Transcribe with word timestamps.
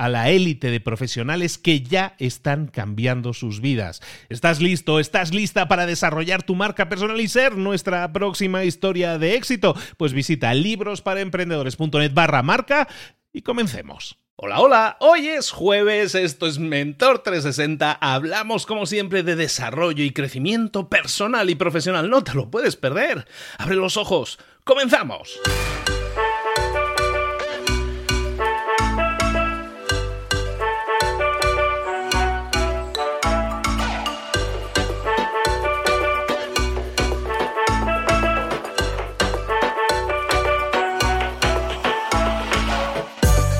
a 0.00 0.08
la 0.08 0.30
élite 0.30 0.70
de 0.70 0.80
profesionales 0.80 1.58
que 1.58 1.82
ya 1.82 2.14
están 2.18 2.68
cambiando 2.68 3.34
sus 3.34 3.60
vidas. 3.60 4.00
¿Estás 4.30 4.62
listo? 4.62 4.98
¿Estás 4.98 5.34
lista 5.34 5.68
para 5.68 5.84
desarrollar 5.84 6.42
tu 6.42 6.54
marca 6.54 6.88
personal 6.88 7.20
y 7.20 7.28
ser 7.28 7.58
nuestra 7.58 8.10
próxima 8.10 8.64
historia 8.64 9.18
de 9.18 9.34
éxito? 9.34 9.76
Pues 9.98 10.14
visita 10.14 10.54
librosparaemprendedores.net 10.54 12.14
barra 12.14 12.42
marca 12.42 12.88
y 13.30 13.42
comencemos. 13.42 14.16
Hola, 14.36 14.60
hola, 14.60 14.96
hoy 15.00 15.28
es 15.28 15.50
jueves, 15.50 16.14
esto 16.14 16.46
es 16.46 16.58
Mentor 16.58 17.18
360, 17.18 17.92
hablamos 17.92 18.64
como 18.64 18.86
siempre 18.86 19.22
de 19.22 19.36
desarrollo 19.36 20.02
y 20.02 20.12
crecimiento 20.12 20.88
personal 20.88 21.50
y 21.50 21.56
profesional, 21.56 22.08
no 22.08 22.24
te 22.24 22.32
lo 22.32 22.50
puedes 22.50 22.74
perder. 22.76 23.26
Abre 23.58 23.76
los 23.76 23.98
ojos, 23.98 24.38
comenzamos. 24.64 25.38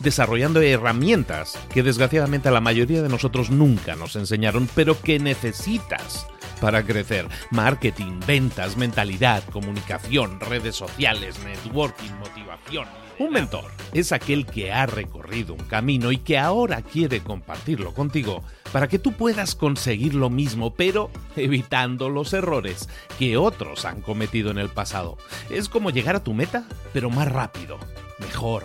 desarrollando 0.00 0.60
herramientas 0.60 1.58
que 1.72 1.82
desgraciadamente 1.82 2.48
a 2.48 2.52
la 2.52 2.60
mayoría 2.60 3.02
de 3.02 3.08
nosotros 3.08 3.50
nunca 3.50 3.96
nos 3.96 4.16
enseñaron, 4.16 4.68
pero 4.74 5.00
que 5.00 5.18
necesitas 5.18 6.26
para 6.60 6.84
crecer. 6.84 7.26
Marketing, 7.50 8.20
ventas, 8.26 8.76
mentalidad, 8.76 9.42
comunicación, 9.50 10.40
redes 10.40 10.76
sociales, 10.76 11.36
networking, 11.44 12.12
motivación. 12.18 12.86
Un 13.18 13.32
mentor 13.32 13.70
es 13.92 14.12
aquel 14.12 14.46
que 14.46 14.72
ha 14.72 14.86
recorrido 14.86 15.52
un 15.52 15.64
camino 15.64 16.10
y 16.10 16.16
que 16.16 16.38
ahora 16.38 16.80
quiere 16.80 17.20
compartirlo 17.20 17.92
contigo 17.92 18.42
para 18.72 18.88
que 18.88 18.98
tú 18.98 19.12
puedas 19.12 19.54
conseguir 19.54 20.14
lo 20.14 20.30
mismo, 20.30 20.74
pero 20.74 21.10
evitando 21.36 22.08
los 22.08 22.32
errores 22.32 22.88
que 23.18 23.36
otros 23.36 23.84
han 23.84 24.00
cometido 24.00 24.50
en 24.50 24.58
el 24.58 24.70
pasado. 24.70 25.18
Es 25.50 25.68
como 25.68 25.90
llegar 25.90 26.16
a 26.16 26.24
tu 26.24 26.32
meta, 26.32 26.64
pero 26.94 27.10
más 27.10 27.30
rápido, 27.30 27.78
mejor. 28.20 28.64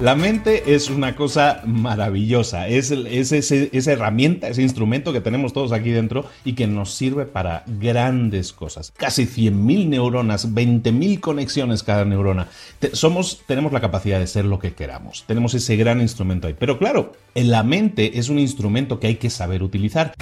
La 0.00 0.14
mente 0.14 0.74
es 0.76 0.90
una 0.90 1.16
cosa 1.16 1.60
maravillosa, 1.66 2.68
es, 2.68 2.92
esa 2.92 3.92
herramienta, 3.92 4.46
ese 4.46 4.62
instrumento 4.62 5.12
que 5.12 5.20
tenemos 5.20 5.52
todos 5.52 5.72
aquí 5.72 5.90
dentro 5.90 6.24
y 6.44 6.52
que 6.52 6.68
nos 6.68 6.94
sirve 6.94 7.26
para 7.26 7.64
grandes 7.66 8.52
cosas. 8.52 8.92
Casi 8.96 9.26
100.000 9.26 9.88
neuronas, 9.88 10.54
20.000 10.54 11.18
conexiones 11.18 11.82
cada 11.82 12.04
neurona. 12.04 12.46
somos, 12.92 13.42
tenemos 13.48 13.72
la 13.72 13.80
capacidad 13.80 14.20
de 14.20 14.28
ser 14.28 14.44
lo 14.44 14.60
que 14.60 14.72
queramos, 14.72 15.24
tenemos 15.26 15.54
ese 15.54 15.74
gran 15.74 16.00
instrumento 16.00 16.46
ahí. 16.46 16.54
Pero 16.56 16.78
claro, 16.78 17.14
la 17.34 17.64
mente 17.64 18.20
es 18.20 18.28
un 18.28 18.38
instrumento 18.38 19.00
que 19.00 19.08
hay 19.08 19.16
que 19.16 19.30
saber 19.30 19.64
utilizar. 19.64 20.14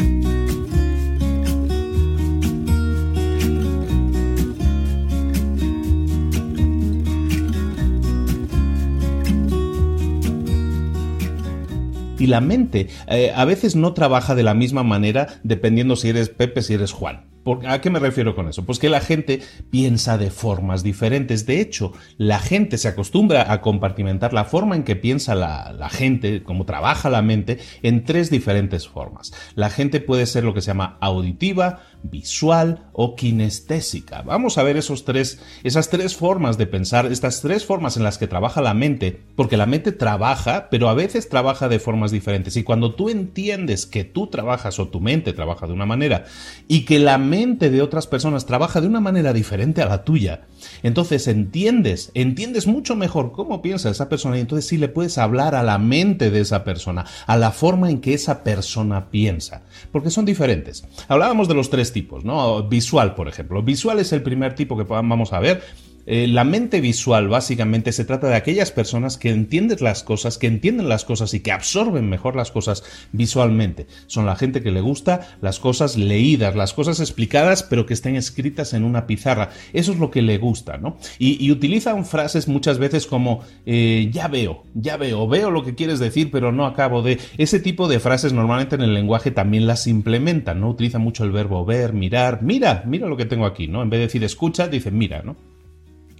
Y 12.27 12.29
la 12.29 12.41
mente 12.41 12.89
eh, 13.07 13.31
a 13.33 13.45
veces 13.45 13.77
no 13.77 13.93
trabaja 13.93 14.35
de 14.35 14.43
la 14.43 14.53
misma 14.53 14.83
manera 14.83 15.29
dependiendo 15.45 15.95
si 15.95 16.09
eres 16.09 16.29
Pepe, 16.29 16.61
si 16.61 16.75
eres 16.75 16.91
Juan. 16.91 17.36
¿A 17.69 17.81
qué 17.81 17.91
me 17.91 18.01
refiero 18.01 18.35
con 18.35 18.49
eso? 18.49 18.65
Pues 18.65 18.81
que 18.81 18.89
la 18.89 19.01
gente 19.01 19.41
piensa 19.71 20.19
de 20.19 20.31
formas 20.31 20.83
diferentes. 20.83 21.47
De 21.47 21.61
hecho, 21.61 21.93
la 22.19 22.41
gente 22.41 22.77
se 22.77 22.89
acostumbra 22.89 23.53
a 23.53 23.61
compartimentar 23.61 24.33
la 24.33 24.45
forma 24.45 24.75
en 24.75 24.83
que 24.83 24.97
piensa 24.97 25.35
la, 25.37 25.89
gente, 25.91 26.43
cómo 26.43 26.65
trabaja 26.65 27.09
la 27.09 27.23
mente, 27.23 27.59
en 27.83 28.05
tres 28.05 28.31
diferentes 28.31 28.89
formas. 28.89 29.33
La 29.55 29.71
gente 29.71 30.01
puede 30.01 30.27
ser 30.27 30.43
lo 30.43 30.55
que 30.55 30.61
se 30.61 30.69
llama 30.69 30.99
auditiva, 31.01 31.83
visual 32.03 32.89
o 32.93 33.15
kinestésica. 33.15 34.23
Vamos 34.23 34.59
a 34.59 34.63
ver 34.63 34.77
esos 34.77 35.05
tres, 35.05 35.41
esas 35.63 35.89
tres 35.89 36.17
formas 36.17 36.59
de 36.59 36.67
pensar, 36.67 37.07
estas 37.07 37.43
tres 37.43 37.65
formas 37.65 37.97
en 37.97 38.03
las 38.03 38.19
que 38.19 38.27
trabaja 38.27 38.61
la 38.61 38.75
mente, 38.75 39.23
porque 39.37 39.57
la 39.57 39.67
mente 39.67 39.93
trabaja, 39.93 40.69
pero 40.71 40.89
a 40.89 40.95
veces 40.95 41.29
trabaja 41.29 41.69
de 41.69 41.79
formas 41.79 42.11
diferentes. 42.11 42.57
Y 42.57 42.65
cuando 42.65 42.95
tú 42.95 43.09
entiendes 43.09 43.87
que 43.87 44.05
tú 44.05 44.29
trabajas 44.29 44.79
o 44.79 44.89
tu 44.89 45.01
mente 45.01 45.33
trabaja 45.33 45.67
de 45.67 45.73
una 45.73 45.87
manera 45.87 46.25
y 46.69 46.85
que 46.85 46.99
la 46.99 47.19
mente 47.19 47.36
mente 47.37 47.69
de 47.69 47.83
otras 47.83 48.07
personas 48.07 48.47
trabaja 48.47 48.81
de 48.81 48.87
una 48.87 49.01
manera 49.01 49.35
diferente 49.35 49.83
a 49.83 49.87
la 49.87 50.05
tuya. 50.05 50.47
Entonces 50.83 51.29
entiendes, 51.29 52.11
entiendes 52.15 52.67
mucho 52.67 52.97
mejor 52.97 53.33
cómo 53.33 53.61
piensa 53.61 53.91
esa 53.91 54.09
persona 54.09 54.39
y 54.39 54.41
entonces 54.41 54.67
sí 54.67 54.79
le 54.79 54.89
puedes 54.89 55.19
hablar 55.19 55.55
a 55.55 55.63
la 55.63 55.77
mente 55.77 56.31
de 56.31 56.41
esa 56.41 56.65
persona, 56.65 57.05
a 57.27 57.37
la 57.37 57.51
forma 57.51 57.91
en 57.91 58.01
que 58.01 58.15
esa 58.15 58.43
persona 58.43 59.11
piensa, 59.11 59.65
porque 59.93 60.09
son 60.09 60.25
diferentes. 60.25 60.85
Hablábamos 61.09 61.47
de 61.47 61.55
los 61.55 61.69
tres 61.69 61.93
tipos, 61.93 62.25
¿no? 62.25 62.63
Visual, 62.63 63.15
por 63.15 63.29
ejemplo. 63.29 63.63
Visual 63.63 63.99
es 63.99 64.13
el 64.15 64.23
primer 64.23 64.55
tipo 64.55 64.79
que 64.79 64.85
vamos 64.85 65.35
a 65.35 65.41
ver 65.41 65.63
eh, 66.07 66.27
la 66.29 66.45
mente 66.45 66.81
visual 66.81 67.29
básicamente 67.29 67.93
se 67.93 68.05
trata 68.05 68.29
de 68.29 68.37
aquellas 68.37 68.71
personas 68.71 69.19
que 69.19 69.31
entienden 69.31 69.79
las 69.81 70.03
cosas, 70.03 70.39
que 70.39 70.47
entienden 70.47 70.89
las 70.89 71.05
cosas 71.05 71.35
y 71.35 71.41
que 71.41 71.53
absorben 71.53 72.09
mejor 72.09 72.37
las 72.37 72.51
cosas 72.51 72.85
visualmente. 73.13 73.87
Son 74.07 74.27
la 74.27 74.37
gente 74.37 74.63
que 74.63 74.71
le 74.71 74.81
gusta 74.81 75.37
las 75.41 75.59
cosas 75.59 75.97
leídas, 75.97 76.55
las 76.55 76.73
cosas 76.73 77.01
explicadas, 77.01 77.63
pero 77.63 77.87
que 77.87 77.95
estén 77.95 78.17
escritas 78.17 78.73
en 78.73 78.85
una 78.85 79.07
pizarra. 79.07 79.51
Eso 79.73 79.93
es 79.93 79.99
lo 79.99 80.11
que 80.11 80.23
le 80.23 80.39
gusta, 80.39 80.79
¿no? 80.79 80.97
Y, 81.19 81.47
utilizan 81.57 82.05
frases 82.05 82.49
muchas 82.49 82.79
veces 82.79 83.07
como 83.07 83.43
eh, 83.65 84.11
ya 84.13 84.29
veo, 84.29 84.65
ya 84.75 84.97
veo, 84.97 85.27
veo 85.27 85.51
lo 85.51 85.65
que 85.65 85.75
quieres 85.75 85.99
decir, 85.99 86.31
pero 86.31 86.53
no 86.53 86.67
acabo 86.67 87.03
de. 87.03 87.19
Ese 87.39 87.61
tipo 87.61 87.89
de 87.89 88.01
frases 88.01 88.33
normalmente 88.33 88.75
en 88.75 88.83
el 88.83 88.95
lenguaje 88.95 89.31
también 89.31 89.67
las 89.67 89.87
implementan, 89.87 90.61
¿no? 90.61 90.71
Utilizan 90.71 91.03
mucho 91.03 91.25
el 91.25 91.31
verbo 91.31 91.65
ver, 91.65 91.93
mirar, 91.93 92.43
mira, 92.43 92.83
mira 92.87 93.09
lo 93.09 93.17
que 93.17 93.25
tengo 93.25 93.47
aquí, 93.47 93.69
¿no? 93.69 93.83
En 93.83 93.91
vez 93.91 93.99
de 93.99 94.07
decir 94.07 94.25
escucha, 94.25 94.69
dicen 94.69 94.99
mira, 94.99 95.23
¿no? 95.23 95.37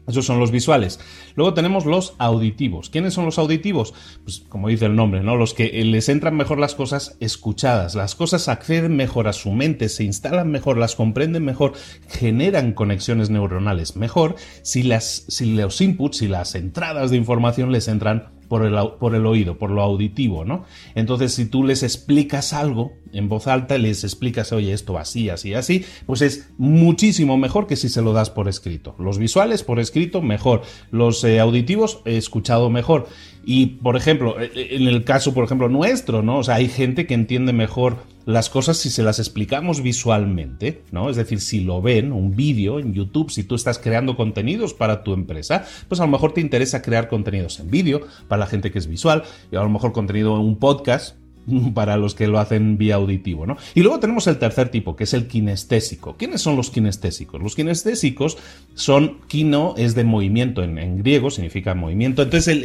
Esos 0.07 0.25
son 0.25 0.39
los 0.39 0.51
visuales. 0.51 1.01
Luego 1.35 1.55
tenemos 1.55 1.85
los 1.85 2.15
auditivos. 2.19 2.91
¿Quiénes 2.91 3.15
son 3.15 3.25
los 3.25 3.39
auditivos? 3.39 3.95
Pues 4.23 4.45
como 4.49 4.69
dice 4.69 4.87
el 4.87 4.97
nombre, 4.97 5.23
¿no? 5.23 5.37
Los 5.37 5.55
que 5.55 5.85
les 5.85 6.09
entran 6.09 6.37
mejor 6.37 6.59
las 6.59 6.75
cosas 6.75 7.17
escuchadas. 7.21 7.95
Las 7.95 8.15
cosas 8.15 8.49
acceden 8.49 8.97
mejor 8.97 9.29
a 9.29 9.33
su 9.33 9.51
mente, 9.53 9.89
se 9.89 10.05
instalan 10.05 10.51
mejor, 10.51 10.79
las 10.79 10.95
comprenden 10.95 11.45
mejor, 11.45 11.73
generan 12.09 12.73
conexiones 12.73 13.31
neuronales 13.31 13.97
mejor 13.97 14.37
si, 14.63 14.83
las, 14.83 15.25
si 15.29 15.55
los 15.55 15.81
inputs, 15.81 16.19
si 16.19 16.29
las 16.29 16.55
entradas 16.55 17.11
de 17.11 17.17
información 17.17 17.73
les 17.73 17.89
entran 17.89 18.36
por 18.49 18.65
el, 18.65 18.75
por 18.99 19.15
el 19.15 19.27
oído, 19.27 19.59
por 19.59 19.71
lo 19.71 19.83
auditivo, 19.83 20.45
¿no? 20.45 20.65
Entonces, 20.95 21.35
si 21.35 21.47
tú 21.47 21.65
les 21.65 21.83
explicas 21.83 22.53
algo 22.53 22.93
en 23.13 23.29
voz 23.29 23.47
alta, 23.47 23.79
les 23.79 24.05
explicas, 24.05 24.53
oye, 24.53 24.73
esto 24.73 24.99
así, 24.99 25.31
así, 25.31 25.55
así, 25.55 25.85
pues 26.07 26.23
es 26.23 26.51
muchísimo 26.59 27.37
mejor 27.37 27.67
que 27.67 27.77
si 27.77 27.89
se 27.89 28.03
lo 28.03 28.13
das 28.13 28.31
por 28.31 28.49
escrito. 28.49 28.95
Los 28.99 29.19
visuales 29.19 29.63
por 29.63 29.81
escrito, 29.81 30.23
mejor. 30.23 30.63
Los 30.91 31.25
eh, 31.25 31.41
auditivos, 31.41 32.01
escuchado 32.05 32.71
mejor. 32.71 33.09
Y, 33.45 33.67
por 33.67 33.97
ejemplo, 33.97 34.41
e, 34.41 34.51
e, 34.55 34.77
en 34.77 34.89
el 34.89 35.05
caso, 35.05 35.35
por 35.35 35.45
ejemplo, 35.45 35.69
nuestro, 35.69 36.23
¿no? 36.23 36.39
O 36.39 36.45
sea, 36.45 36.57
hay 36.57 36.69
gente 36.69 37.07
que 37.07 37.15
entiende 37.15 37.53
mejor 37.53 37.99
las 38.27 38.51
cosas 38.51 38.77
si 38.77 38.91
se 38.91 39.03
las 39.03 39.19
explicamos 39.19 39.81
visualmente, 39.83 40.83
¿no? 40.91 41.09
Es 41.09 41.17
decir, 41.17 41.41
si 41.41 41.61
lo 41.61 41.81
ven, 41.81 42.13
un 42.13 42.37
vídeo 42.37 42.79
en 42.81 42.93
YouTube, 42.93 43.31
si 43.31 43.45
tú 43.45 43.55
estás 43.55 43.79
creando 43.79 44.17
contenidos 44.17 44.75
para 44.75 45.05
tu 45.05 45.15
empresa, 45.15 45.65
pues 45.89 46.01
a 46.01 46.05
lo 46.05 46.11
mejor 46.11 46.35
te 46.35 46.41
interesa 46.41 46.83
crear 46.83 47.09
contenidos 47.09 47.61
en 47.61 47.71
vídeo 47.71 48.01
para 48.29 48.41
la 48.41 48.47
gente 48.47 48.71
que 48.71 48.79
es 48.79 48.89
visual, 48.89 49.23
y 49.51 49.57
a 49.57 49.63
lo 49.63 49.71
mejor 49.71 49.93
contenido 49.93 50.35
en 50.35 50.43
un 50.43 50.59
podcast 50.59 51.17
para 51.75 51.97
los 51.97 52.15
que 52.15 52.27
lo 52.27 52.39
hacen 52.39 52.79
vía 52.79 52.97
auditivo, 52.97 53.47
¿no? 53.47 53.57
Y 53.75 53.83
luego 53.83 54.01
tenemos 54.01 54.27
el 54.27 54.39
tercer 54.39 54.69
tipo, 54.69 54.97
que 54.97 55.05
es 55.05 55.15
el 55.15 55.27
kinestésico. 55.27 56.17
¿Quiénes 56.17 56.43
son 56.43 56.57
los 56.57 56.71
kinestésicos? 56.71 57.43
Los 57.43 57.55
kinestésicos 57.55 58.39
son, 58.75 59.21
kino 59.29 59.75
es 59.77 59.95
de 59.95 60.05
movimiento 60.05 60.63
en, 60.63 60.99
griego, 60.99 61.31
significa 61.31 61.75
movimiento. 61.75 62.23
Entonces, 62.23 62.59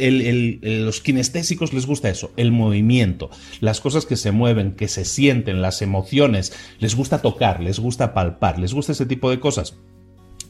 los 0.62 1.00
kinestésicos 1.00 1.72
les 1.72 1.86
gusta 1.86 2.08
eso, 2.08 2.32
el 2.36 2.52
movimiento, 2.52 3.30
las 3.60 3.80
cosas 3.80 4.06
que 4.06 4.16
se 4.16 4.32
mueven, 4.32 4.72
que 4.72 4.88
se 4.88 5.04
sienten, 5.04 5.62
las 5.62 5.82
emociones, 5.82 6.52
les 6.78 6.94
gusta 6.94 7.22
tocar, 7.22 7.60
les 7.60 7.78
gusta 7.78 8.14
palpar, 8.14 8.58
les 8.58 8.74
gusta 8.74 8.92
ese 8.92 9.06
tipo 9.06 9.30
de 9.30 9.40
cosas. 9.40 9.76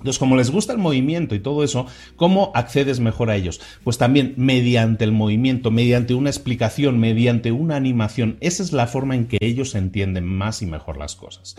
Entonces, 0.03 0.19
como 0.19 0.37
les 0.37 0.51
gusta 0.51 0.73
el 0.73 0.81
movimiento 0.81 1.37
y 1.37 1.39
todo 1.39 1.63
eso, 1.63 1.87
¿cómo 2.17 2.51
accedes 2.57 2.99
mejor 2.99 3.31
a 3.31 3.37
ellos? 3.37 3.61
Pues 3.85 3.99
también 3.99 4.35
mediante 4.37 5.05
el 5.05 5.13
movimiento, 5.13 5.71
mediante 5.71 6.15
una 6.15 6.29
explicación, 6.29 6.99
mediante 6.99 7.53
una 7.53 7.77
animación. 7.77 8.37
Esa 8.41 8.65
es 8.65 8.73
la 8.73 8.89
forma 8.89 9.15
en 9.15 9.29
que 9.29 9.39
ellos 9.41 9.77
entienden 9.77 10.25
más 10.25 10.61
y 10.61 10.67
mejor 10.67 10.97
las 10.97 11.15
cosas. 11.15 11.55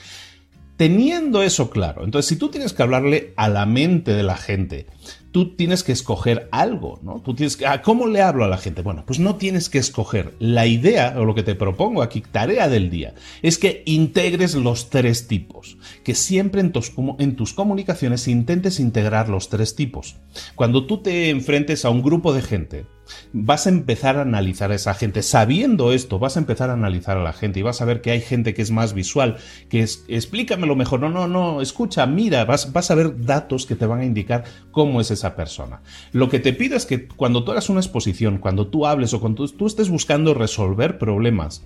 Teniendo 0.75 1.41
eso 1.41 1.69
claro, 1.69 2.03
entonces 2.03 2.27
si 2.27 2.35
tú 2.35 2.49
tienes 2.49 2.73
que 2.73 2.83
hablarle 2.83 3.33
a 3.37 3.47
la 3.47 3.65
mente 3.65 4.11
de 4.11 4.23
la 4.23 4.35
gente, 4.35 4.87
tú 5.33 5.56
tienes 5.56 5.83
que 5.83 5.91
escoger 5.91 6.47
algo, 6.51 7.00
¿no? 7.01 7.19
Tú 7.19 7.33
tienes 7.33 7.57
que, 7.57 7.65
ah, 7.65 7.81
¿cómo 7.81 8.06
le 8.07 8.21
hablo 8.21 8.45
a 8.45 8.47
la 8.47 8.59
gente? 8.59 8.83
Bueno, 8.83 9.03
pues 9.06 9.19
no 9.19 9.35
tienes 9.35 9.68
que 9.68 9.80
escoger. 9.80 10.35
La 10.39 10.68
idea, 10.68 11.15
o 11.18 11.25
lo 11.25 11.33
que 11.33 11.41
te 11.41 11.56
propongo 11.56 12.03
aquí, 12.03 12.21
tarea 12.21 12.69
del 12.69 12.91
día, 12.91 13.15
es 13.41 13.57
que 13.57 13.81
integres 13.88 14.53
los 14.53 14.91
tres 14.91 15.27
tipos, 15.27 15.77
que 16.03 16.13
siempre 16.13 16.62
en 16.62 16.71
tus, 16.71 16.94
en 17.18 17.35
tus 17.35 17.53
comunicaciones 17.53 18.27
intentes 18.27 18.80
integrar 18.80 19.27
los 19.27 19.50
tres 19.50 19.75
tipos. 19.75 20.18
Cuando 20.53 20.85
tú 20.85 21.00
te 21.00 21.31
enfrentes 21.31 21.83
a 21.83 21.89
un 21.89 22.03
grupo 22.03 22.31
de 22.31 22.44
gente, 22.44 22.86
vas 23.31 23.68
a 23.68 23.69
empezar 23.69 24.18
a 24.18 24.21
analizar 24.21 24.71
a 24.71 24.75
esa 24.75 24.94
gente. 24.94 25.24
Sabiendo 25.24 25.92
esto, 25.92 26.19
vas 26.19 26.38
a 26.38 26.39
empezar 26.39 26.69
a 26.69 26.74
analizar 26.74 27.18
a 27.18 27.24
la 27.24 27.33
gente 27.33 27.60
y 27.60 27.63
vas 27.63 27.81
a 27.81 27.86
ver 27.86 28.01
que 28.01 28.12
hay 28.12 28.21
gente 28.21 28.54
que 28.54 28.62
es 28.62 28.71
más 28.71 28.94
visual, 28.94 29.38
que 29.69 29.81
es, 29.81 30.06
explícamelo 30.07 30.75
mejor. 30.75 31.00
No, 31.00 31.10
no, 31.10 31.27
no, 31.27 31.62
escucha, 31.62 32.06
mira, 32.06 32.45
vas, 32.45 32.71
vas 32.71 32.92
a 32.92 32.95
ver 32.95 33.25
datos 33.25 33.65
que 33.65 33.75
te 33.75 33.86
van 33.86 34.01
a 34.01 34.06
indicar 34.06 34.44
cómo 34.71 35.01
es 35.01 35.12
esa 35.12 35.36
persona. 35.36 35.81
Lo 36.12 36.30
que 36.30 36.39
te 36.39 36.54
pido 36.54 36.75
es 36.75 36.86
que 36.86 37.07
cuando 37.07 37.44
tú 37.44 37.51
hagas 37.51 37.69
una 37.69 37.80
exposición, 37.80 38.38
cuando 38.38 38.68
tú 38.68 38.86
hables 38.86 39.13
o 39.13 39.19
cuando 39.19 39.48
tú 39.48 39.68
estés 39.68 39.89
buscando 39.89 40.33
resolver 40.33 40.98
problemas, 40.98 41.63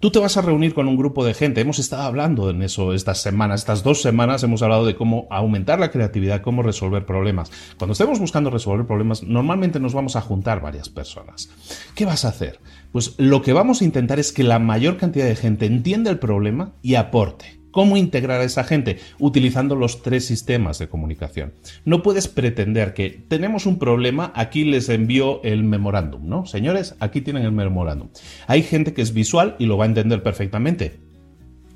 tú 0.00 0.10
te 0.10 0.18
vas 0.18 0.36
a 0.36 0.42
reunir 0.42 0.74
con 0.74 0.88
un 0.88 0.96
grupo 0.96 1.24
de 1.24 1.34
gente. 1.34 1.60
Hemos 1.60 1.78
estado 1.78 2.02
hablando 2.02 2.50
en 2.50 2.62
eso 2.62 2.92
estas 2.92 3.20
semanas, 3.20 3.60
estas 3.60 3.82
dos 3.82 4.02
semanas 4.02 4.42
hemos 4.42 4.62
hablado 4.62 4.86
de 4.86 4.94
cómo 4.94 5.26
aumentar 5.30 5.80
la 5.80 5.90
creatividad, 5.90 6.42
cómo 6.42 6.62
resolver 6.62 7.04
problemas. 7.04 7.50
Cuando 7.78 7.92
estemos 7.92 8.18
buscando 8.18 8.50
resolver 8.50 8.86
problemas, 8.86 9.22
normalmente 9.22 9.80
nos 9.80 9.94
vamos 9.94 10.16
a 10.16 10.20
juntar 10.20 10.60
varias 10.60 10.87
personas. 10.90 11.50
¿Qué 11.94 12.04
vas 12.04 12.24
a 12.24 12.28
hacer? 12.28 12.60
Pues 12.92 13.14
lo 13.18 13.42
que 13.42 13.52
vamos 13.52 13.80
a 13.80 13.84
intentar 13.84 14.18
es 14.18 14.32
que 14.32 14.44
la 14.44 14.58
mayor 14.58 14.96
cantidad 14.96 15.26
de 15.26 15.36
gente 15.36 15.66
entienda 15.66 16.10
el 16.10 16.18
problema 16.18 16.72
y 16.82 16.94
aporte. 16.94 17.58
¿Cómo 17.70 17.96
integrar 17.96 18.40
a 18.40 18.44
esa 18.44 18.64
gente? 18.64 18.98
Utilizando 19.18 19.76
los 19.76 20.02
tres 20.02 20.24
sistemas 20.24 20.78
de 20.78 20.88
comunicación. 20.88 21.52
No 21.84 22.02
puedes 22.02 22.26
pretender 22.26 22.94
que 22.94 23.10
tenemos 23.28 23.66
un 23.66 23.78
problema, 23.78 24.32
aquí 24.34 24.64
les 24.64 24.88
envío 24.88 25.42
el 25.44 25.64
memorándum, 25.64 26.26
¿no? 26.26 26.46
Señores, 26.46 26.96
aquí 26.98 27.20
tienen 27.20 27.44
el 27.44 27.52
memorándum. 27.52 28.08
Hay 28.46 28.62
gente 28.62 28.94
que 28.94 29.02
es 29.02 29.12
visual 29.12 29.54
y 29.58 29.66
lo 29.66 29.76
va 29.76 29.84
a 29.84 29.88
entender 29.88 30.22
perfectamente 30.22 31.07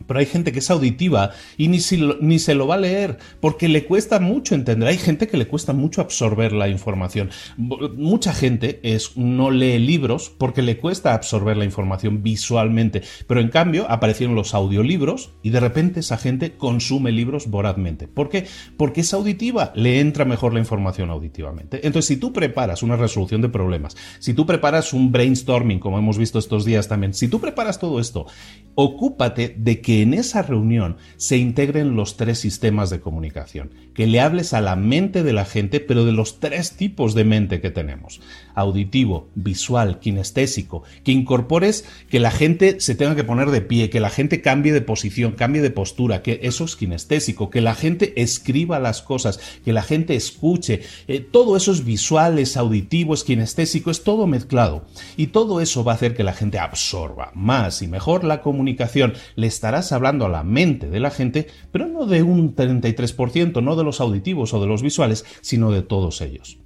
pero 0.07 0.21
hay 0.21 0.27
gente 0.27 0.53
que 0.53 0.61
es 0.61 0.71
auditiva 0.71 1.31
y 1.57 1.69
ni, 1.69 1.79
ni, 2.21 2.39
se 2.39 2.55
lo 2.55 2.67
va 2.67 2.75
a 2.75 2.79
leer 2.79 3.19
porque 3.41 3.69
le 3.69 3.85
cuesta 3.85 4.21
mucho 4.21 4.55
entender. 4.55 4.89
Hay 4.89 4.99
gente 4.99 5.29
que 5.29 5.37
le 5.37 5.47
cuesta 5.47 5.73
mucho 5.73 6.01
absorber 6.01 6.53
la 6.53 6.69
información. 6.69 7.31
Mucha 7.57 8.33
gente 8.33 8.81
es, 8.83 9.17
no 9.17 9.51
lee 9.51 9.79
libros 9.79 10.31
porque 10.37 10.63
le 10.63 10.79
cuesta 10.79 11.15
absorber 11.15 11.57
la 11.57 11.65
información 11.65 12.23
visualmente, 12.23 13.03
pero 13.27 13.41
en 13.41 13.49
cambio 13.49 13.87
aparecieron 13.91 14.35
los 14.35 14.55
audiolibros 14.55 15.33
y 15.43 15.51
de 15.51 15.61
repente 15.61 16.01
esa 16.01 16.17
gente 16.17 16.53
consume 16.57 17.13
libros 17.13 17.49
vorazmente. 17.49 18.09
¿Por 18.09 18.29
qué? 18.29 18.47
Porque 18.77 19.03
es 19.03 19.15
auditiva, 19.15 19.73
le 19.75 20.01
entra 20.01 20.25
mejor 20.25 20.55
la 20.55 20.61
información 20.61 21.11
auditivamente. 21.11 21.87
Entonces, 21.87 22.07
si 22.07 22.17
tú 22.17 22.33
preparas 22.33 22.83
una 22.83 22.97
resolución 22.97 23.41
de 23.43 23.49
problemas, 23.49 23.97
si 24.19 24.35
tú 24.35 24.47
preparas 24.47 24.93
un 24.93 25.13
brainstorming, 25.13 25.79
como 25.79 25.99
hemos 25.99 26.19
visto 26.19 26.39
estos 26.39 26.65
días 26.65 26.89
también, 26.89 27.15
si 27.15 27.29
tú 27.29 27.41
preparas 27.41 27.79
todo 27.79 28.01
esto, 28.01 28.27
ocúpate 28.75 29.55
de 29.57 29.81
que 29.93 30.01
en 30.01 30.15
esa 30.15 30.41
reunión 30.41 30.97
se 31.19 31.37
integren 31.37 31.97
los 31.97 32.17
tres 32.17 32.39
sistemas 32.39 32.89
de 32.89 33.01
comunicación, 33.01 33.73
que 33.93 34.07
le 34.07 34.21
hables 34.21 34.55
a 34.55 34.63
la 34.63 34.75
mente 34.75 35.23
de 35.23 35.35
la 35.35 35.45
gente, 35.45 35.81
pero 35.81 36.07
de 36.07 36.13
los 36.13 36.41
tres 36.41 36.73
tipos 36.79 37.13
de 37.13 37.25
mente 37.25 37.61
que 37.61 37.71
tenemos, 37.71 38.23
auditivo, 38.55 39.29
visual, 39.35 39.99
kinestésico, 39.99 40.83
que 41.05 41.13
incorpores 41.13 41.85
que 42.09 42.21
la 42.21 42.31
gente 42.31 42.81
se 42.81 42.95
tenga 42.95 43.15
que 43.15 43.25
poner 43.25 43.51
de 43.51 43.61
pie, 43.61 43.91
que 43.91 44.01
la 44.01 44.09
gente 44.09 44.41
cambie 44.41 44.73
de 44.73 44.81
posición, 44.81 45.33
cambie 45.33 45.61
de 45.61 45.71
postura, 45.71 46.23
que 46.23 46.41
eso 46.43 46.65
es 46.65 46.75
kinestésico, 46.75 47.51
que 47.51 47.61
la 47.61 47.75
gente 47.75 48.23
escriba 48.23 48.79
las 48.79 49.03
cosas, 49.03 49.41
que 49.63 49.75
la 49.75 49.83
gente 49.83 50.17
escuche, 50.17 50.81
eh, 51.07 51.21
todo 51.21 51.55
eso 51.55 51.71
es 51.71 51.85
visual, 51.85 52.39
es 52.39 52.57
auditivo, 52.57 53.13
es 53.13 53.25
kinestésico, 53.25 53.91
es 53.91 54.05
todo 54.05 54.27
mezclado. 54.27 54.87
Y 55.19 55.27
todo 55.27 55.61
eso 55.61 55.85
va 55.85 55.93
a 55.93 55.97
hacer 55.97 56.15
que 56.15 56.25
la 56.25 56.33
gente 56.33 56.59
absorba 56.59 57.31
más 57.35 57.83
y 57.83 57.89
mejor 57.89 58.25
la 58.25 58.41
comunicación, 58.41 59.13
le 59.37 59.47
estará 59.47 59.82
hablando 59.91 60.27
a 60.27 60.29
la 60.29 60.45
mente 60.45 60.89
de 60.89 61.01
la 61.01 61.11
gente, 61.11 61.49
pero 61.73 61.89
no 61.89 62.07
de 62.07 62.23
un 62.23 62.55
33%, 62.55 63.61
no 63.63 63.75
de 63.75 63.83
los 63.83 64.01
auditivos 64.01 64.55
o 64.55 64.61
de 64.61 64.69
los 64.69 64.83
visuales, 64.83 65.25
sino 65.41 65.73
de 65.73 65.83
todos 65.83 66.21
ellos. 66.21 66.59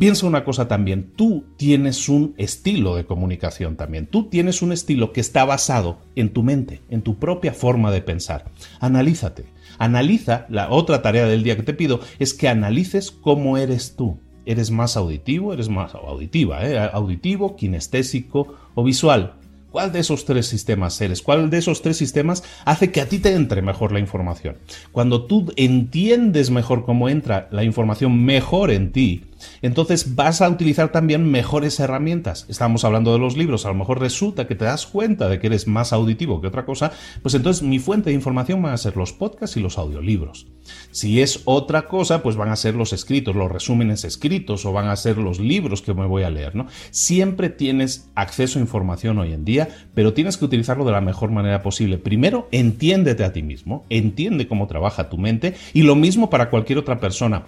Piensa 0.00 0.26
una 0.26 0.44
cosa 0.44 0.66
también, 0.66 1.12
tú 1.14 1.44
tienes 1.58 2.08
un 2.08 2.34
estilo 2.38 2.96
de 2.96 3.04
comunicación 3.04 3.76
también, 3.76 4.06
tú 4.06 4.30
tienes 4.30 4.62
un 4.62 4.72
estilo 4.72 5.12
que 5.12 5.20
está 5.20 5.44
basado 5.44 5.98
en 6.16 6.32
tu 6.32 6.42
mente, 6.42 6.80
en 6.88 7.02
tu 7.02 7.18
propia 7.18 7.52
forma 7.52 7.90
de 7.90 8.00
pensar. 8.00 8.46
Analízate, 8.80 9.44
analiza, 9.76 10.46
la 10.48 10.70
otra 10.70 11.02
tarea 11.02 11.26
del 11.26 11.42
día 11.42 11.56
que 11.56 11.64
te 11.64 11.74
pido 11.74 12.00
es 12.18 12.32
que 12.32 12.48
analices 12.48 13.10
cómo 13.10 13.58
eres 13.58 13.94
tú. 13.94 14.16
¿Eres 14.46 14.70
más 14.70 14.96
auditivo? 14.96 15.52
¿Eres 15.52 15.68
más 15.68 15.94
auditiva? 15.94 16.66
Eh? 16.66 16.78
¿Auditivo, 16.78 17.54
kinestésico 17.56 18.54
o 18.74 18.82
visual? 18.82 19.34
¿Cuál 19.70 19.92
de 19.92 20.00
esos 20.00 20.24
tres 20.24 20.46
sistemas 20.46 21.00
eres? 21.00 21.22
¿Cuál 21.22 21.48
de 21.48 21.58
esos 21.58 21.80
tres 21.80 21.96
sistemas 21.96 22.42
hace 22.64 22.90
que 22.90 23.00
a 23.00 23.08
ti 23.08 23.18
te 23.18 23.34
entre 23.34 23.62
mejor 23.62 23.92
la 23.92 24.00
información? 24.00 24.56
Cuando 24.90 25.26
tú 25.26 25.52
entiendes 25.56 26.50
mejor 26.50 26.84
cómo 26.84 27.08
entra 27.08 27.48
la 27.52 27.62
información 27.62 28.24
mejor 28.24 28.70
en 28.72 28.90
ti, 28.90 29.29
entonces 29.62 30.14
vas 30.14 30.42
a 30.42 30.48
utilizar 30.48 30.92
también 30.92 31.30
mejores 31.30 31.78
herramientas. 31.80 32.46
Estamos 32.48 32.84
hablando 32.84 33.12
de 33.12 33.18
los 33.18 33.36
libros, 33.36 33.64
a 33.64 33.68
lo 33.68 33.74
mejor 33.74 34.00
resulta 34.00 34.46
que 34.46 34.54
te 34.54 34.64
das 34.64 34.86
cuenta 34.86 35.28
de 35.28 35.38
que 35.38 35.48
eres 35.48 35.66
más 35.66 35.92
auditivo 35.92 36.40
que 36.40 36.46
otra 36.46 36.64
cosa, 36.64 36.92
pues 37.22 37.34
entonces 37.34 37.62
mi 37.62 37.78
fuente 37.78 38.10
de 38.10 38.14
información 38.14 38.62
van 38.62 38.72
a 38.72 38.78
ser 38.78 38.96
los 38.96 39.12
podcasts 39.12 39.56
y 39.56 39.60
los 39.60 39.78
audiolibros. 39.78 40.46
Si 40.92 41.20
es 41.20 41.42
otra 41.44 41.88
cosa, 41.88 42.22
pues 42.22 42.36
van 42.36 42.50
a 42.50 42.56
ser 42.56 42.74
los 42.74 42.92
escritos, 42.92 43.34
los 43.34 43.50
resúmenes 43.50 44.04
escritos 44.04 44.64
o 44.64 44.72
van 44.72 44.88
a 44.88 44.96
ser 44.96 45.18
los 45.18 45.40
libros 45.40 45.82
que 45.82 45.94
me 45.94 46.06
voy 46.06 46.22
a 46.22 46.30
leer, 46.30 46.54
¿no? 46.54 46.66
Siempre 46.90 47.48
tienes 47.48 48.10
acceso 48.14 48.58
a 48.58 48.62
información 48.62 49.18
hoy 49.18 49.32
en 49.32 49.44
día, 49.44 49.68
pero 49.94 50.12
tienes 50.12 50.36
que 50.36 50.44
utilizarlo 50.44 50.84
de 50.84 50.92
la 50.92 51.00
mejor 51.00 51.30
manera 51.30 51.62
posible. 51.62 51.98
Primero, 51.98 52.48
entiéndete 52.52 53.24
a 53.24 53.32
ti 53.32 53.42
mismo, 53.42 53.84
entiende 53.90 54.48
cómo 54.48 54.66
trabaja 54.66 55.08
tu 55.08 55.18
mente 55.18 55.54
y 55.72 55.82
lo 55.82 55.96
mismo 55.96 56.30
para 56.30 56.50
cualquier 56.50 56.78
otra 56.78 57.00
persona 57.00 57.44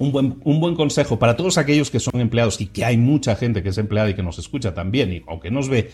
un 0.00 0.60
buen, 0.60 0.74
consejo 0.74 1.18
para 1.18 1.36
todos 1.36 1.58
aquellos 1.58 1.90
que 1.90 2.00
son 2.00 2.20
empleados 2.20 2.60
y 2.60 2.66
que 2.66 2.84
hay 2.84 2.96
mucha 2.96 3.36
gente 3.36 3.62
que 3.62 3.68
es 3.68 3.78
empleada 3.78 4.08
y 4.10 4.14
que 4.14 4.22
nos 4.22 4.38
escucha 4.38 4.74
también, 4.74 5.12
y 5.12 5.22
aunque 5.28 5.50
nos 5.50 5.68
ve, 5.68 5.90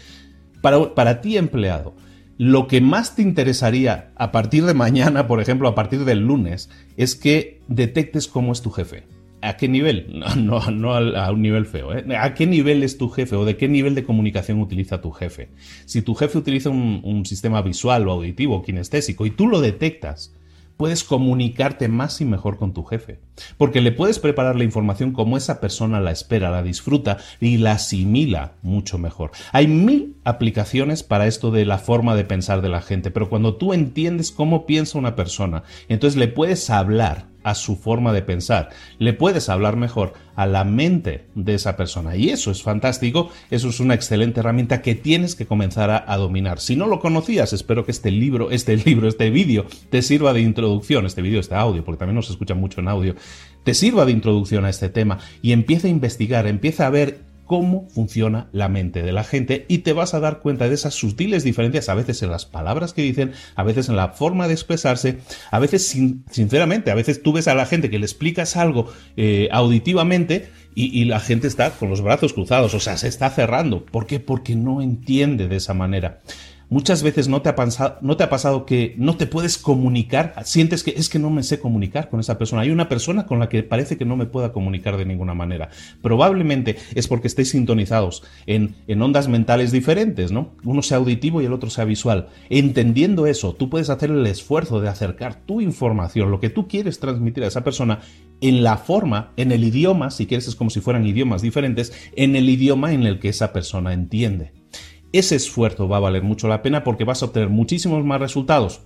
para, 0.63 0.95
para 0.95 1.21
ti 1.21 1.37
empleado, 1.37 1.95
lo 2.39 2.69
que 2.69 2.81
más 2.81 3.17
te 3.17 3.23
interesaría 3.23 4.13
a 4.15 4.31
partir 4.31 4.65
de 4.65 4.75
mañana, 4.75 5.27
por 5.27 5.41
ejemplo, 5.41 5.69
a 5.69 5.75
partir 5.75 6.05
del 6.05 6.21
lunes, 6.21 6.71
es 6.97 7.17
que 7.17 7.61
detectes 7.67 8.29
cómo 8.29 8.53
es 8.53 8.63
tu 8.63 8.71
jefe. 8.71 9.05
¿A 9.43 9.57
qué 9.57 9.69
nivel? 9.69 10.23
No, 10.37 10.71
no, 10.71 10.95
a, 10.95 11.31
un 11.33 11.43
nivel 11.43 11.67
feo. 11.67 11.93
¿eh? 11.93 12.05
¿A 12.17 12.35
qué 12.35 12.47
nivel 12.47 12.85
es 12.85 12.99
tu 12.99 13.09
jefe 13.09 13.35
o 13.35 13.45
de 13.45 13.57
qué 13.57 13.69
nivel 13.69 13.97
de 13.97 14.05
comunicación 14.05 14.61
utiliza 14.61 15.01
tu 15.01 15.11
jefe? 15.11 15.49
Si 15.85 16.03
tu 16.03 16.15
jefe 16.15 16.39
utiliza 16.39 16.71
un, 16.71 17.01
un 17.03 17.27
sistema 17.27 17.61
visual 17.61 18.07
o 18.07 18.13
auditivo 18.13 18.57
o 18.57 18.63
kinestésico 18.63 19.27
y 19.27 19.31
tú 19.31 19.49
lo 19.49 19.61
detectas, 19.61 20.36
puedes 20.77 21.05
comunicarte 21.05 21.89
más 21.89 22.21
y 22.21 22.25
mejor 22.25 22.59
con 22.59 22.73
tu 22.73 22.85
jefe, 22.85 23.19
porque 23.57 23.81
le 23.81 23.93
puedes 23.93 24.19
preparar 24.19 24.57
la 24.57 24.65
información 24.65 25.13
como 25.13 25.37
esa 25.37 25.61
persona 25.61 26.01
la 26.01 26.11
espera, 26.11 26.51
la 26.51 26.63
disfruta 26.63 27.19
y 27.41 27.59
la 27.59 27.73
asimila 27.73 28.53
mucho 28.63 28.99
mejor. 28.99 29.31
Hay 29.53 29.67
mil 29.67 30.17
aplicaciones 30.25 31.03
para 31.03 31.27
esto 31.27 31.51
de 31.51 31.65
la 31.65 31.79
forma 31.79 32.15
de 32.15 32.25
pensar 32.25 32.63
de 32.63 32.69
la 32.69 32.83
gente, 32.83 33.11
pero 33.11 33.29
cuando 33.29 33.57
tú 33.57 33.73
entiendes 33.73 34.31
cómo 34.31 34.67
piensa 34.67 34.99
una 34.99 35.17
persona, 35.17 35.63
entonces 35.89 36.19
le 36.19 36.29
puedes 36.29 36.71
hablar 36.71 37.27
a 37.47 37.55
su 37.55 37.77
forma 37.77 38.13
de 38.13 38.23
pensar. 38.23 38.71
Le 38.99 39.13
puedes 39.13 39.49
hablar 39.49 39.77
mejor 39.77 40.15
a 40.35 40.47
la 40.47 40.65
mente 40.65 41.27
de 41.37 41.55
esa 41.55 41.77
persona. 41.77 42.17
Y 42.17 42.31
eso 42.31 42.51
es 42.51 42.61
fantástico, 42.61 43.31
eso 43.53 43.69
es 43.69 43.79
una 43.79 43.95
excelente 43.95 44.41
herramienta 44.41 44.83
que 44.83 44.97
tienes 44.97 45.37
que 45.37 45.47
comenzar 45.47 46.05
a, 46.05 46.17
dominar. 46.17 46.59
Si 46.59 46.75
no 46.75 46.89
lo 46.89 46.99
conocías, 46.99 47.53
espero 47.53 47.85
que 47.85 47.93
este 47.93 48.11
libro, 48.11 48.51
este 48.51 48.77
libro, 48.77 49.07
este 49.07 49.31
vídeo 49.31 49.65
te 49.91 50.03
sirva 50.03 50.33
de 50.33 50.41
introducción, 50.41 51.07
este 51.07 51.23
vídeo, 51.23 51.39
este 51.39 51.55
audio, 51.55 51.85
porque 51.85 52.01
también 52.01 52.17
nos 52.17 52.31
escucha 52.31 52.57
mucho 52.57 52.81
en 52.81 52.89
audio, 52.89 53.15
te 53.63 53.75
sirva 53.75 54.05
de 54.05 54.11
introducción 54.11 54.65
a 54.65 54.69
este 54.69 54.89
tema 54.89 55.19
y 55.41 55.53
empieza 55.53 55.87
a 55.87 55.91
investigar, 55.91 56.49
empieza 56.49 56.89
a 56.89 56.91
ver 56.91 57.21
cómo 57.47 57.89
funciona 57.89 58.49
la 58.53 58.69
mente 58.69 59.03
de 59.03 59.13
la 59.13 59.25
gente 59.25 59.65
y 59.69 59.79
te 59.79 59.93
vas 59.93 60.15
a 60.15 60.21
dar 60.21 60.41
cuenta 60.41 60.69
de 60.69 60.75
esas 60.75 60.95
sutiles 60.95 61.45
diferencias, 61.45 61.89
a 61.89 61.95
veces 61.95 62.23
en 62.23 62.31
las 62.31 62.45
palabras 62.45 62.93
que 62.93 63.03
dicen, 63.03 63.33
a 63.55 63.63
veces 63.63 63.89
en 63.89 63.97
la 63.97 64.09
forma 64.09 64.49
de 64.49 64.55
expresarse, 64.55 65.19
a 65.51 65.59
veces 65.59 65.97
sinceramente, 66.31 66.91
a 66.91 66.95
veces 66.95 67.23
tú 67.23 67.33
ves 67.33 67.49
a 67.49 67.55
la 67.55 67.67
gente 67.67 67.89
que 67.89 67.99
le 67.99 68.07
explicas 68.07 68.57
algo 68.57 68.93
eh, 69.17 69.49
auditivamente 69.53 70.51
y, 70.75 71.01
y, 71.01 71.07
la 71.07 71.21
gente 71.21 71.47
está 71.47 71.71
con 71.71 71.89
los 71.89 72.03
brazos 72.03 72.35
cruzados, 72.35 72.75
o 72.75 72.81
sea, 72.81 72.99
se 72.99 73.09
está 73.09 73.31
cerrando. 73.31 73.87
¿Por 73.87 74.07
qué? 74.07 74.21
Porque 74.21 74.55
no 74.57 74.83
entiende 74.83 75.49
de 75.49 75.57
esa 75.57 75.73
manera. 75.73 76.21
Muchas 76.69 77.05
veces 77.05 77.29
no 77.29 77.43
te, 77.43 77.49
ha 77.49 77.55
pasado, 77.55 77.99
no 78.01 78.17
te 78.17 78.25
ha 78.25 78.29
pasado 78.29 78.67
que 78.67 78.97
no 78.99 79.17
te 79.17 79.29
puedes 79.29 79.57
comunicar, 79.57 80.35
sientes 80.45 80.83
que 80.83 80.95
es 80.97 81.09
que 81.09 81.21
no 81.21 81.31
me 81.31 81.45
sé 81.45 81.61
comunicar 81.61 82.09
con 82.09 82.19
esa 82.19 82.39
persona. 82.39 82.63
Hay 82.63 82.71
una 82.71 82.89
persona 82.89 83.25
con 83.25 83.39
la 83.39 83.49
que 83.49 83.63
parece 83.63 83.97
que 83.97 84.05
no 84.05 84.17
me 84.17 84.27
pueda 84.27 84.53
comunicar 84.53 84.97
de 84.97 85.05
ninguna 85.05 85.33
manera. 85.33 85.71
Probablemente 86.03 86.77
es 86.97 87.07
porque 87.07 87.29
estéis 87.29 87.51
sintonizados 87.51 88.25
en, 88.47 88.75
ondas 89.01 89.29
mentales 89.29 89.71
diferentes, 89.71 90.33
¿no? 90.33 90.57
Uno 90.65 90.83
sea 90.83 90.97
auditivo 90.97 91.41
y 91.41 91.45
el 91.45 91.53
otro 91.53 91.71
sea 91.71 91.85
visual. 91.85 92.31
Entendiendo 92.51 93.29
eso, 93.29 93.55
tú 93.55 93.71
puedes 93.71 93.89
hacer 93.89 94.11
el 94.11 94.27
esfuerzo 94.27 94.81
de 94.81 94.89
acercar 94.89 95.37
tu 95.37 95.61
información, 95.61 96.33
lo 96.33 96.41
que 96.41 96.51
tú 96.51 96.67
quieres 96.67 96.99
transmitir 96.99 97.45
a 97.45 97.49
esa 97.49 97.63
persona, 97.63 98.01
en 98.41 98.65
la 98.65 98.77
forma, 98.77 99.33
en 99.37 99.53
el 99.53 99.63
idioma, 99.63 100.11
si 100.11 100.27
quieres 100.27 100.49
es 100.49 100.57
como 100.57 100.71
si 100.71 100.81
fueran 100.81 101.07
idiomas 101.07 101.43
diferentes, 101.43 101.93
en 102.17 102.35
el 102.35 102.49
idioma 102.49 102.93
en 102.93 103.05
el 103.05 103.21
que 103.21 103.29
esa 103.29 103.53
persona 103.53 103.93
entiende 103.93 104.66
ese 105.13 105.37
esfuerzo 105.37 105.89
va 105.89 105.99
a 105.99 106.01
valer 106.01 106.23
mucho 106.23 106.49
la 106.49 106.63
pena 106.63 106.85
porque 106.85 107.05
vas 107.05 107.23
a 107.23 107.27
obtener 107.27 107.49
muchísimos 107.49 108.05
más 108.05 108.21
resultados 108.21 108.83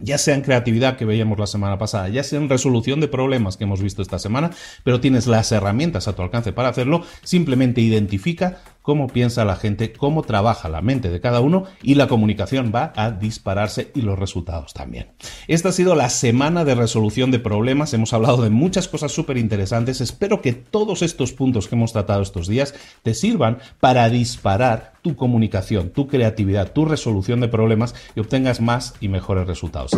ya 0.00 0.18
sea 0.18 0.34
en 0.34 0.42
creatividad 0.42 0.96
que 0.96 1.04
veíamos 1.04 1.38
la 1.38 1.46
semana 1.46 1.78
pasada, 1.78 2.08
ya 2.08 2.22
sea 2.22 2.40
en 2.40 2.48
resolución 2.48 3.00
de 3.00 3.08
problemas 3.08 3.56
que 3.56 3.64
hemos 3.64 3.82
visto 3.82 4.02
esta 4.02 4.18
semana, 4.18 4.50
pero 4.82 5.00
tienes 5.00 5.26
las 5.26 5.52
herramientas 5.52 6.08
a 6.08 6.14
tu 6.14 6.22
alcance 6.22 6.52
para 6.52 6.70
hacerlo, 6.70 7.04
simplemente 7.22 7.80
identifica 7.80 8.60
cómo 8.90 9.06
piensa 9.06 9.44
la 9.44 9.54
gente, 9.54 9.92
cómo 9.92 10.22
trabaja 10.22 10.68
la 10.68 10.82
mente 10.82 11.10
de 11.10 11.20
cada 11.20 11.38
uno 11.38 11.62
y 11.80 11.94
la 11.94 12.08
comunicación 12.08 12.72
va 12.74 12.92
a 12.96 13.12
dispararse 13.12 13.92
y 13.94 14.00
los 14.00 14.18
resultados 14.18 14.74
también. 14.74 15.12
Esta 15.46 15.68
ha 15.68 15.72
sido 15.72 15.94
la 15.94 16.10
semana 16.10 16.64
de 16.64 16.74
resolución 16.74 17.30
de 17.30 17.38
problemas, 17.38 17.94
hemos 17.94 18.12
hablado 18.12 18.42
de 18.42 18.50
muchas 18.50 18.88
cosas 18.88 19.12
súper 19.12 19.36
interesantes, 19.36 20.00
espero 20.00 20.42
que 20.42 20.54
todos 20.54 21.02
estos 21.02 21.32
puntos 21.32 21.68
que 21.68 21.76
hemos 21.76 21.92
tratado 21.92 22.20
estos 22.20 22.48
días 22.48 22.74
te 23.04 23.14
sirvan 23.14 23.58
para 23.78 24.10
disparar 24.10 24.94
tu 25.02 25.14
comunicación, 25.14 25.90
tu 25.90 26.08
creatividad, 26.08 26.72
tu 26.72 26.84
resolución 26.84 27.38
de 27.38 27.46
problemas 27.46 27.94
y 28.16 28.18
obtengas 28.18 28.60
más 28.60 28.94
y 29.00 29.06
mejores 29.06 29.46
resultados. 29.46 29.92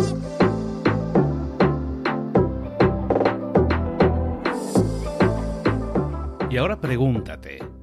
Y 6.51 6.57
ahora 6.57 6.79
pregúntate, 6.79 7.57